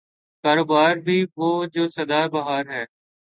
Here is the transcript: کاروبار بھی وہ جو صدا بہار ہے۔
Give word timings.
کاروبار 0.43 0.95
بھی 1.05 1.17
وہ 1.37 1.49
جو 1.73 1.83
صدا 1.87 2.21
بہار 2.27 2.65
ہے۔ 2.69 2.83